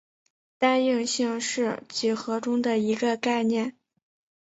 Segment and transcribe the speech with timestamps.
[0.57, 3.77] 单应性是几何中的一个概念。